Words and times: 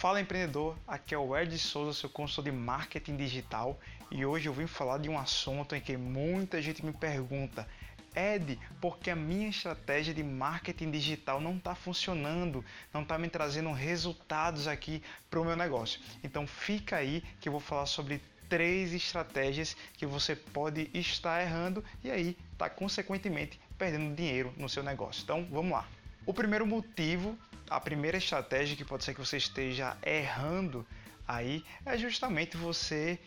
Fala 0.00 0.18
empreendedor, 0.18 0.78
aqui 0.88 1.14
é 1.14 1.18
o 1.18 1.36
Ed 1.36 1.58
Souza, 1.58 1.92
seu 1.92 2.08
consultor 2.08 2.44
de 2.44 2.58
marketing 2.58 3.18
digital 3.18 3.78
e 4.10 4.24
hoje 4.24 4.48
eu 4.48 4.52
vim 4.54 4.66
falar 4.66 4.96
de 4.96 5.10
um 5.10 5.18
assunto 5.18 5.74
em 5.74 5.80
que 5.82 5.94
muita 5.94 6.62
gente 6.62 6.82
me 6.82 6.90
pergunta 6.90 7.68
Ed, 8.16 8.58
porque 8.80 9.10
a 9.10 9.14
minha 9.14 9.50
estratégia 9.50 10.14
de 10.14 10.22
marketing 10.22 10.90
digital 10.90 11.38
não 11.38 11.58
está 11.58 11.74
funcionando, 11.74 12.64
não 12.94 13.02
está 13.02 13.18
me 13.18 13.28
trazendo 13.28 13.70
resultados 13.72 14.66
aqui 14.66 15.02
para 15.28 15.38
o 15.38 15.44
meu 15.44 15.54
negócio. 15.54 16.00
Então 16.24 16.46
fica 16.46 16.96
aí 16.96 17.22
que 17.38 17.50
eu 17.50 17.52
vou 17.52 17.60
falar 17.60 17.84
sobre 17.84 18.22
três 18.48 18.94
estratégias 18.94 19.76
que 19.98 20.06
você 20.06 20.34
pode 20.34 20.88
estar 20.94 21.42
errando 21.42 21.84
e 22.02 22.10
aí 22.10 22.38
está 22.54 22.70
consequentemente 22.70 23.60
perdendo 23.76 24.16
dinheiro 24.16 24.50
no 24.56 24.66
seu 24.66 24.82
negócio. 24.82 25.22
Então 25.22 25.46
vamos 25.50 25.72
lá. 25.72 25.86
O 26.26 26.34
primeiro 26.34 26.66
motivo, 26.66 27.36
a 27.68 27.80
primeira 27.80 28.18
estratégia 28.18 28.76
que 28.76 28.84
pode 28.84 29.04
ser 29.04 29.14
que 29.14 29.20
você 29.20 29.38
esteja 29.38 29.96
errando 30.04 30.86
aí 31.26 31.64
é 31.86 31.96
justamente 31.96 32.56
você 32.56 33.18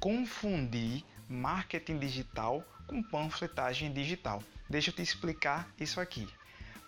confundir 0.00 1.04
marketing 1.28 1.98
digital 1.98 2.64
com 2.86 3.02
panfletagem 3.02 3.92
digital. 3.92 4.42
Deixa 4.68 4.90
eu 4.90 4.94
te 4.94 5.02
explicar 5.02 5.68
isso 5.78 6.00
aqui. 6.00 6.26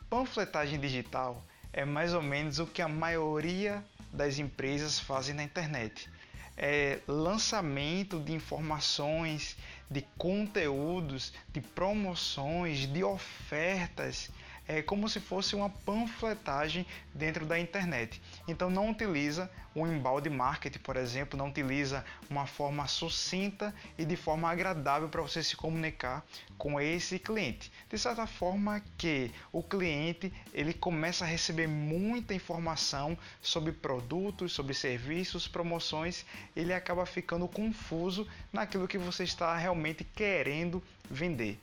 Panfletagem 0.09 0.81
digital 0.81 1.45
é 1.73 1.85
mais 1.85 2.15
ou 2.15 2.23
menos 2.23 2.59
o 2.59 2.67
que 2.67 2.81
a 2.81 2.89
maioria 2.89 3.85
das 4.13 4.39
empresas 4.39 4.99
fazem 4.99 5.35
na 5.35 5.43
internet. 5.43 6.11
É 6.57 7.01
lançamento 7.07 8.19
de 8.19 8.33
informações, 8.33 9.57
de 9.91 10.03
conteúdos, 10.17 11.33
de 11.53 11.61
promoções, 11.61 12.87
de 12.87 13.05
ofertas 13.05 14.31
é 14.71 14.83
como 14.83 15.09
se 15.09 15.19
fosse 15.19 15.57
uma 15.57 15.69
panfletagem 15.69 16.87
dentro 17.13 17.45
da 17.45 17.59
internet. 17.59 18.23
Então 18.47 18.71
não 18.71 18.89
utiliza 18.89 19.51
o 19.75 19.85
embalde 19.85 20.31
marketing, 20.31 20.79
por 20.79 20.97
exemplo, 20.97 21.37
não 21.37 21.49
utiliza 21.49 22.05
uma 22.29 22.47
forma 22.47 22.87
sucinta 22.87 23.75
e 23.99 24.05
de 24.05 24.15
forma 24.15 24.49
agradável 24.49 25.09
para 25.09 25.23
você 25.23 25.43
se 25.43 25.57
comunicar 25.57 26.25
com 26.57 26.81
esse 26.81 27.19
cliente. 27.19 27.73
De 27.89 27.99
certa 27.99 28.29
forma 28.29 28.81
que 28.97 29.33
o 29.51 29.61
cliente 29.61 30.33
ele 30.55 30.73
começa 30.73 31.25
a 31.25 31.29
receber 31.29 31.67
muita 31.67 32.33
informação 32.33 33.19
sobre 33.43 33.73
produtos, 33.73 34.53
sobre 34.53 34.73
serviços, 34.73 35.49
promoções, 35.49 36.25
ele 36.55 36.73
acaba 36.73 37.05
ficando 37.05 37.49
confuso 37.49 38.25
naquilo 38.53 38.87
que 38.87 38.99
você 38.99 39.25
está 39.25 39.57
realmente 39.57 40.05
querendo 40.05 40.81
vender. 41.11 41.59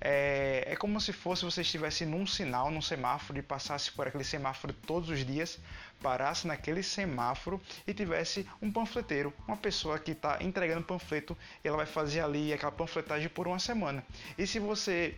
É, 0.00 0.64
é 0.66 0.76
como 0.76 1.00
se 1.00 1.12
fosse 1.12 1.44
você 1.44 1.60
estivesse 1.60 2.04
num 2.06 2.26
sinal, 2.26 2.70
num 2.70 2.82
semáforo 2.82 3.38
e 3.38 3.42
passasse 3.42 3.90
por 3.92 4.06
aquele 4.06 4.24
semáforo 4.24 4.72
todos 4.72 5.08
os 5.08 5.24
dias, 5.24 5.58
parasse 6.00 6.46
naquele 6.46 6.82
semáforo 6.82 7.60
e 7.86 7.92
tivesse 7.92 8.48
um 8.60 8.70
panfleteiro, 8.70 9.32
uma 9.46 9.56
pessoa 9.56 9.98
que 9.98 10.12
está 10.12 10.38
entregando 10.40 10.84
panfleto, 10.84 11.36
e 11.62 11.68
ela 11.68 11.76
vai 11.76 11.86
fazer 11.86 12.20
ali 12.20 12.52
aquela 12.52 12.72
panfletagem 12.72 13.28
por 13.28 13.46
uma 13.46 13.58
semana. 13.58 14.04
E 14.38 14.46
se 14.46 14.58
você 14.58 15.14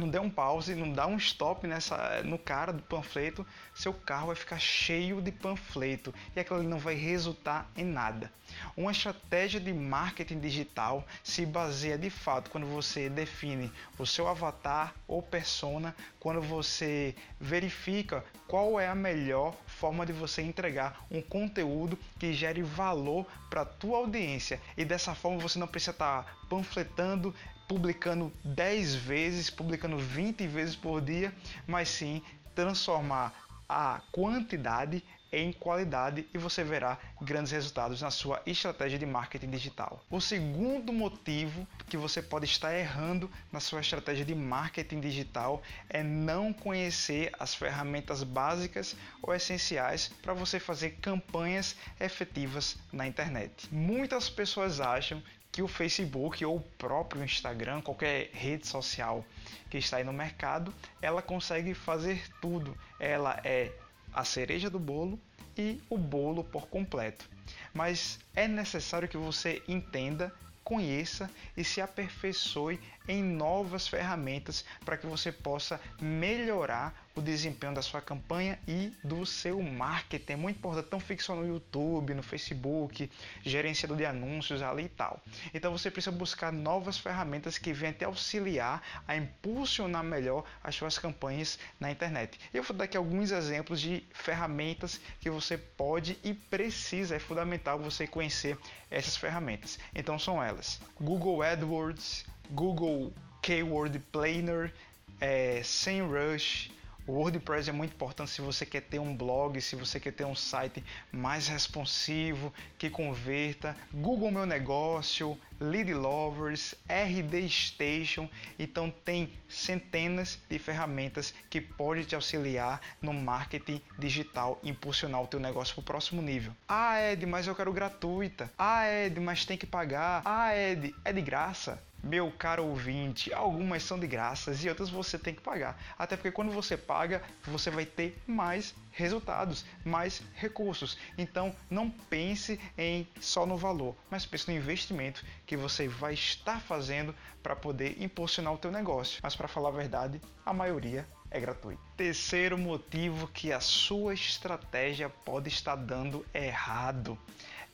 não 0.00 0.08
der 0.08 0.20
um 0.20 0.30
pause, 0.30 0.74
não 0.74 0.92
dá 0.92 1.06
um 1.06 1.16
stop 1.16 1.66
nessa, 1.66 2.22
no 2.24 2.38
cara 2.38 2.72
do 2.72 2.82
panfleto, 2.82 3.46
seu 3.74 3.92
carro 3.92 4.28
vai 4.28 4.36
ficar 4.36 4.58
cheio 4.58 5.20
de 5.20 5.30
panfleto 5.30 6.14
e 6.34 6.40
aquilo 6.40 6.62
não 6.62 6.78
vai 6.78 6.94
resultar 6.94 7.70
em 7.76 7.84
nada. 7.84 8.32
Uma 8.76 8.90
estratégia 8.90 9.60
de 9.60 9.72
marketing 9.72 10.40
digital 10.40 11.06
se 11.22 11.46
baseia 11.46 11.96
de 11.96 12.10
fato 12.10 12.50
quando 12.50 12.66
você 12.66 13.08
define 13.08 13.70
o 13.98 14.06
seu 14.06 14.26
avatar 14.26 14.94
ou 15.06 15.22
persona, 15.22 15.94
quando 16.18 16.40
você 16.40 17.14
verifica 17.38 18.24
qual 18.48 18.80
é 18.80 18.88
a 18.88 18.94
melhor 18.94 19.54
forma 19.66 20.04
de 20.04 20.12
você 20.12 20.42
entregar 20.42 21.04
um 21.10 21.22
conteúdo 21.22 21.98
que 22.18 22.32
gere 22.32 22.62
valor 22.62 23.26
para 23.48 23.62
a 23.62 23.66
tua 23.66 23.98
audiência 23.98 24.60
e 24.76 24.84
dessa 24.84 25.14
forma 25.14 25.38
você 25.38 25.58
não 25.58 25.68
precisa 25.68 25.92
estar 25.92 26.24
tá 26.24 26.32
panfletando, 26.48 27.34
publicando 27.70 28.32
10 28.42 28.96
vezes, 28.96 29.48
publicando 29.48 29.96
20 29.96 30.44
vezes 30.48 30.74
por 30.74 31.00
dia, 31.00 31.32
mas 31.68 31.88
sim 31.88 32.20
transformar 32.52 33.32
a 33.68 34.00
quantidade 34.10 35.04
em 35.32 35.52
qualidade 35.52 36.26
e 36.34 36.38
você 36.38 36.64
verá 36.64 36.98
grandes 37.22 37.52
resultados 37.52 38.02
na 38.02 38.10
sua 38.10 38.42
estratégia 38.44 38.98
de 38.98 39.06
marketing 39.06 39.50
digital. 39.50 40.04
O 40.10 40.20
segundo 40.20 40.92
motivo 40.92 41.64
que 41.88 41.96
você 41.96 42.20
pode 42.20 42.46
estar 42.46 42.76
errando 42.76 43.30
na 43.52 43.60
sua 43.60 43.80
estratégia 43.80 44.24
de 44.24 44.34
marketing 44.34 44.98
digital 44.98 45.62
é 45.88 46.02
não 46.02 46.52
conhecer 46.52 47.30
as 47.38 47.54
ferramentas 47.54 48.24
básicas 48.24 48.96
ou 49.22 49.32
essenciais 49.32 50.08
para 50.20 50.34
você 50.34 50.58
fazer 50.58 50.98
campanhas 51.00 51.76
efetivas 52.00 52.76
na 52.92 53.06
internet. 53.06 53.72
Muitas 53.72 54.28
pessoas 54.28 54.80
acham 54.80 55.22
que 55.52 55.62
o 55.62 55.68
Facebook 55.68 56.44
ou 56.44 56.56
o 56.56 56.60
próprio 56.60 57.24
Instagram, 57.24 57.80
qualquer 57.80 58.30
rede 58.32 58.66
social 58.66 59.24
que 59.68 59.78
está 59.78 59.96
aí 59.96 60.04
no 60.04 60.12
mercado, 60.12 60.72
ela 61.02 61.22
consegue 61.22 61.74
fazer 61.74 62.22
tudo. 62.40 62.76
Ela 62.98 63.40
é 63.44 63.72
a 64.12 64.24
cereja 64.24 64.70
do 64.70 64.78
bolo 64.78 65.18
e 65.56 65.80
o 65.88 65.98
bolo 65.98 66.44
por 66.44 66.68
completo. 66.68 67.28
Mas 67.74 68.18
é 68.34 68.46
necessário 68.46 69.08
que 69.08 69.16
você 69.16 69.62
entenda 69.66 70.32
conheça 70.70 71.28
e 71.56 71.64
se 71.64 71.80
aperfeiçoe 71.80 72.78
em 73.08 73.24
novas 73.24 73.88
ferramentas 73.88 74.64
para 74.84 74.96
que 74.96 75.04
você 75.04 75.32
possa 75.32 75.80
melhorar 76.00 77.09
o 77.14 77.20
desempenho 77.20 77.74
da 77.74 77.82
sua 77.82 78.00
campanha 78.00 78.58
e 78.66 78.92
do 79.02 79.26
seu 79.26 79.60
marketing. 79.60 80.32
É 80.32 80.36
muito 80.36 80.56
importante, 80.56 80.88
não 80.90 81.00
fique 81.00 81.22
só 81.22 81.34
no 81.34 81.46
YouTube, 81.46 82.14
no 82.14 82.22
Facebook, 82.22 83.10
gerenciador 83.42 83.96
de 83.96 84.06
anúncios 84.06 84.62
ali 84.62 84.84
e 84.84 84.88
tal. 84.88 85.20
Então 85.52 85.72
você 85.72 85.90
precisa 85.90 86.14
buscar 86.14 86.52
novas 86.52 86.98
ferramentas 86.98 87.58
que 87.58 87.72
venham 87.72 87.94
te 87.94 88.04
auxiliar 88.04 88.82
a 89.06 89.16
impulsionar 89.16 90.04
melhor 90.04 90.44
as 90.62 90.74
suas 90.74 90.98
campanhas 90.98 91.58
na 91.78 91.90
internet. 91.90 92.38
Eu 92.54 92.62
vou 92.62 92.76
dar 92.76 92.84
aqui 92.84 92.96
alguns 92.96 93.30
exemplos 93.32 93.80
de 93.80 94.04
ferramentas 94.12 95.00
que 95.20 95.30
você 95.30 95.58
pode 95.58 96.18
e 96.22 96.32
precisa, 96.32 97.16
é 97.16 97.18
fundamental 97.18 97.78
você 97.78 98.06
conhecer 98.06 98.56
essas 98.90 99.16
ferramentas. 99.16 99.78
Então 99.94 100.18
são 100.18 100.42
elas: 100.42 100.80
Google 101.00 101.42
AdWords, 101.42 102.24
Google 102.50 103.12
Keyword 103.42 103.98
Planner, 104.12 104.72
é, 105.20 105.62
SEMrush, 105.62 106.70
o 107.10 107.14
WordPress 107.14 107.68
é 107.68 107.72
muito 107.72 107.92
importante 107.92 108.30
se 108.30 108.40
você 108.40 108.64
quer 108.64 108.82
ter 108.82 109.00
um 109.00 109.16
blog, 109.16 109.60
se 109.60 109.74
você 109.74 109.98
quer 109.98 110.12
ter 110.12 110.24
um 110.24 110.34
site 110.36 110.84
mais 111.10 111.48
responsivo, 111.48 112.54
que 112.78 112.88
converta. 112.88 113.76
Google 113.92 114.30
Meu 114.30 114.46
Negócio, 114.46 115.36
Lead 115.58 115.92
Lovers, 115.92 116.72
RD 116.88 117.48
Station. 117.48 118.28
Então 118.56 118.94
tem 119.04 119.32
centenas 119.48 120.38
de 120.48 120.56
ferramentas 120.60 121.34
que 121.50 121.60
podem 121.60 122.04
te 122.04 122.14
auxiliar 122.14 122.80
no 123.02 123.12
marketing 123.12 123.82
digital 123.98 124.60
impulsionar 124.62 125.20
o 125.20 125.26
teu 125.26 125.40
negócio 125.40 125.74
para 125.74 125.82
o 125.82 125.84
próximo 125.84 126.22
nível. 126.22 126.52
Ah, 126.68 127.00
Ed, 127.10 127.26
mas 127.26 127.48
eu 127.48 127.56
quero 127.56 127.72
gratuita. 127.72 128.52
Ah, 128.56 128.88
Ed, 128.88 129.18
mas 129.18 129.44
tem 129.44 129.58
que 129.58 129.66
pagar. 129.66 130.22
Ah, 130.24 130.56
Ed, 130.56 130.94
é 131.04 131.12
de 131.12 131.20
graça. 131.20 131.82
Meu 132.02 132.30
caro 132.30 132.64
ouvinte, 132.64 133.32
algumas 133.32 133.82
são 133.82 133.98
de 133.98 134.06
graças 134.06 134.64
e 134.64 134.68
outras 134.68 134.88
você 134.88 135.18
tem 135.18 135.34
que 135.34 135.42
pagar. 135.42 135.78
Até 135.98 136.16
porque 136.16 136.32
quando 136.32 136.50
você 136.50 136.76
paga, 136.76 137.22
você 137.44 137.70
vai 137.70 137.84
ter 137.84 138.18
mais 138.26 138.74
resultados, 138.90 139.64
mais 139.84 140.22
recursos. 140.34 140.96
Então 141.18 141.54
não 141.70 141.90
pense 141.90 142.58
em 142.78 143.06
só 143.20 143.44
no 143.44 143.56
valor, 143.56 143.94
mas 144.10 144.24
pense 144.24 144.50
no 144.50 144.56
investimento 144.56 145.24
que 145.46 145.56
você 145.56 145.86
vai 145.88 146.14
estar 146.14 146.60
fazendo 146.60 147.14
para 147.42 147.54
poder 147.54 148.02
impulsionar 148.02 148.54
o 148.54 148.58
teu 148.58 148.72
negócio. 148.72 149.20
Mas 149.22 149.36
para 149.36 149.48
falar 149.48 149.68
a 149.68 149.72
verdade, 149.72 150.20
a 150.44 150.52
maioria 150.52 151.06
é 151.30 151.38
gratuito. 151.38 151.80
Terceiro 151.96 152.58
motivo 152.58 153.28
que 153.28 153.52
a 153.52 153.60
sua 153.60 154.14
estratégia 154.14 155.08
pode 155.08 155.48
estar 155.48 155.76
dando 155.76 156.24
errado 156.34 157.16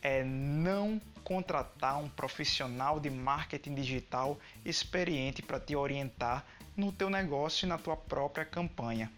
é 0.02 0.22
não 0.25 1.00
contratar 1.25 1.98
um 1.98 2.08
profissional 2.08 3.00
de 3.00 3.10
marketing 3.10 3.75
digital 3.75 4.38
experiente 4.64 5.43
para 5.43 5.58
te 5.58 5.75
orientar 5.75 6.44
no 6.76 6.93
teu 6.93 7.10
negócio 7.10 7.66
e 7.66 7.69
na 7.69 7.78
tua 7.78 7.96
própria 7.96 8.44
campanha. 8.44 9.10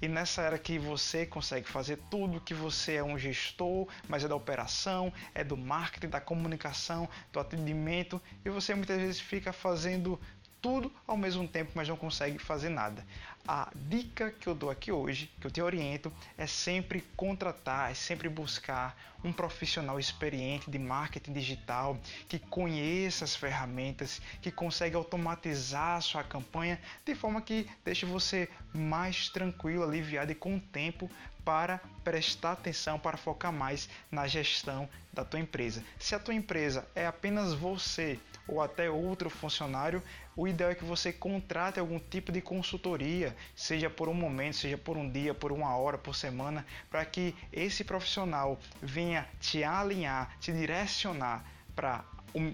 E 0.00 0.06
nessa 0.06 0.42
era 0.42 0.58
que 0.58 0.78
você 0.78 1.26
consegue 1.26 1.68
fazer 1.68 1.98
tudo, 2.10 2.40
que 2.40 2.54
você 2.54 2.94
é 2.94 3.02
um 3.02 3.18
gestor, 3.18 3.88
mas 4.08 4.24
é 4.24 4.28
da 4.28 4.36
operação, 4.36 5.12
é 5.34 5.42
do 5.42 5.56
marketing, 5.56 6.08
da 6.08 6.20
comunicação, 6.20 7.08
do 7.32 7.40
atendimento, 7.40 8.20
e 8.44 8.50
você 8.50 8.74
muitas 8.74 8.98
vezes 8.98 9.20
fica 9.20 9.52
fazendo 9.52 10.20
tudo 10.64 10.90
ao 11.06 11.14
mesmo 11.14 11.46
tempo, 11.46 11.72
mas 11.74 11.86
não 11.86 11.94
consegue 11.94 12.38
fazer 12.38 12.70
nada. 12.70 13.04
A 13.46 13.70
dica 13.74 14.30
que 14.30 14.46
eu 14.46 14.54
dou 14.54 14.70
aqui 14.70 14.90
hoje, 14.90 15.30
que 15.38 15.46
eu 15.46 15.50
te 15.50 15.60
oriento, 15.60 16.10
é 16.38 16.46
sempre 16.46 17.04
contratar, 17.18 17.90
é 17.90 17.94
sempre 17.94 18.30
buscar 18.30 18.98
um 19.22 19.30
profissional 19.30 20.00
experiente 20.00 20.70
de 20.70 20.78
marketing 20.78 21.34
digital 21.34 21.98
que 22.26 22.38
conheça 22.38 23.26
as 23.26 23.36
ferramentas, 23.36 24.22
que 24.40 24.50
consegue 24.50 24.96
automatizar 24.96 25.98
a 25.98 26.00
sua 26.00 26.24
campanha 26.24 26.80
de 27.04 27.14
forma 27.14 27.42
que 27.42 27.68
deixe 27.84 28.06
você 28.06 28.48
mais 28.72 29.28
tranquilo, 29.28 29.84
aliviado 29.84 30.32
e 30.32 30.34
com 30.34 30.58
tempo 30.58 31.10
para 31.44 31.78
prestar 32.02 32.52
atenção, 32.52 32.98
para 32.98 33.18
focar 33.18 33.52
mais 33.52 33.86
na 34.10 34.26
gestão 34.26 34.88
da 35.12 35.26
tua 35.26 35.40
empresa. 35.40 35.84
Se 35.98 36.14
a 36.14 36.18
tua 36.18 36.32
empresa 36.32 36.88
é 36.94 37.06
apenas 37.06 37.52
você 37.52 38.18
ou 38.46 38.60
até 38.60 38.90
outro 38.90 39.30
funcionário, 39.30 40.02
o 40.36 40.46
ideal 40.46 40.70
é 40.70 40.74
que 40.74 40.84
você 40.84 41.12
contrate 41.12 41.80
algum 41.80 41.98
tipo 41.98 42.30
de 42.30 42.40
consultoria, 42.40 43.34
seja 43.54 43.88
por 43.88 44.08
um 44.08 44.14
momento, 44.14 44.56
seja 44.56 44.76
por 44.76 44.96
um 44.96 45.08
dia, 45.08 45.32
por 45.32 45.52
uma 45.52 45.76
hora, 45.76 45.96
por 45.96 46.14
semana, 46.14 46.66
para 46.90 47.04
que 47.04 47.34
esse 47.52 47.84
profissional 47.84 48.58
venha 48.82 49.26
te 49.40 49.64
alinhar, 49.64 50.36
te 50.38 50.52
direcionar 50.52 51.44
para 51.74 52.04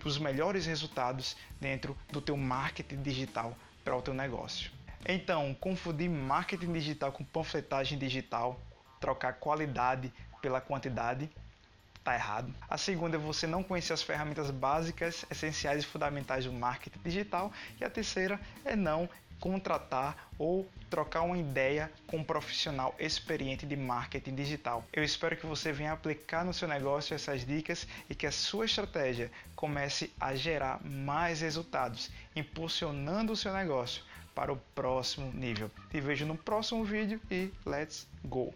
os 0.04 0.18
melhores 0.18 0.66
resultados 0.66 1.36
dentro 1.60 1.96
do 2.10 2.20
teu 2.20 2.36
marketing 2.36 3.02
digital 3.02 3.56
para 3.84 3.96
o 3.96 4.02
teu 4.02 4.14
negócio. 4.14 4.70
Então, 5.06 5.54
confundir 5.54 6.10
marketing 6.10 6.72
digital 6.72 7.10
com 7.10 7.24
panfletagem 7.24 7.98
digital 7.98 8.60
trocar 9.00 9.32
qualidade 9.34 10.12
pela 10.42 10.60
quantidade, 10.60 11.30
tá 12.10 12.14
errado. 12.14 12.52
A 12.68 12.76
segunda 12.76 13.16
é 13.16 13.20
você 13.20 13.46
não 13.46 13.62
conhecer 13.62 13.92
as 13.92 14.02
ferramentas 14.02 14.50
básicas, 14.50 15.24
essenciais 15.30 15.84
e 15.84 15.86
fundamentais 15.86 16.44
do 16.44 16.52
marketing 16.52 16.98
digital. 17.04 17.52
E 17.80 17.84
a 17.84 17.90
terceira 17.90 18.40
é 18.64 18.74
não 18.74 19.08
contratar 19.38 20.28
ou 20.38 20.68
trocar 20.90 21.22
uma 21.22 21.38
ideia 21.38 21.90
com 22.06 22.18
um 22.18 22.24
profissional 22.24 22.94
experiente 22.98 23.64
de 23.64 23.76
marketing 23.76 24.34
digital. 24.34 24.84
Eu 24.92 25.02
espero 25.02 25.36
que 25.36 25.46
você 25.46 25.72
venha 25.72 25.92
aplicar 25.92 26.44
no 26.44 26.52
seu 26.52 26.68
negócio 26.68 27.14
essas 27.14 27.46
dicas 27.46 27.86
e 28.08 28.14
que 28.14 28.26
a 28.26 28.32
sua 28.32 28.66
estratégia 28.66 29.30
comece 29.54 30.12
a 30.20 30.34
gerar 30.34 30.84
mais 30.84 31.40
resultados, 31.40 32.10
impulsionando 32.36 33.32
o 33.32 33.36
seu 33.36 33.52
negócio 33.52 34.02
para 34.34 34.52
o 34.52 34.56
próximo 34.74 35.32
nível. 35.32 35.70
Te 35.90 36.00
vejo 36.00 36.26
no 36.26 36.36
próximo 36.36 36.84
vídeo 36.84 37.20
e 37.30 37.50
let's 37.64 38.06
go! 38.24 38.52